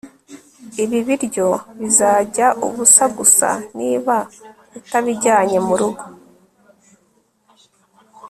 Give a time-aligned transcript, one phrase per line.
[0.83, 1.47] ibi biryo
[1.79, 4.15] bizajya ubusa gusa niba
[4.77, 6.03] utabijyanye murugo